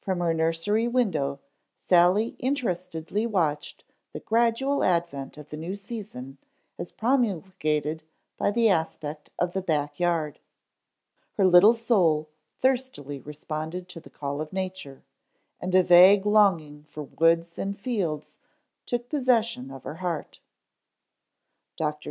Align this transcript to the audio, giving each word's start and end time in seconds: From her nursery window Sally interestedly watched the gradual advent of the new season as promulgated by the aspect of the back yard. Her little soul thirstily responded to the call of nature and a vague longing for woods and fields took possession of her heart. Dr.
From 0.00 0.20
her 0.20 0.32
nursery 0.32 0.88
window 0.88 1.38
Sally 1.74 2.28
interestedly 2.38 3.26
watched 3.26 3.84
the 4.14 4.20
gradual 4.20 4.82
advent 4.82 5.36
of 5.36 5.50
the 5.50 5.58
new 5.58 5.76
season 5.76 6.38
as 6.78 6.92
promulgated 6.92 8.02
by 8.38 8.52
the 8.52 8.70
aspect 8.70 9.28
of 9.38 9.52
the 9.52 9.60
back 9.60 10.00
yard. 10.00 10.38
Her 11.32 11.46
little 11.46 11.74
soul 11.74 12.30
thirstily 12.58 13.20
responded 13.20 13.86
to 13.90 14.00
the 14.00 14.08
call 14.08 14.40
of 14.40 14.50
nature 14.50 15.04
and 15.60 15.74
a 15.74 15.82
vague 15.82 16.24
longing 16.24 16.84
for 16.84 17.02
woods 17.02 17.58
and 17.58 17.78
fields 17.78 18.36
took 18.86 19.10
possession 19.10 19.70
of 19.70 19.84
her 19.84 19.96
heart. 19.96 20.40
Dr. 21.76 22.08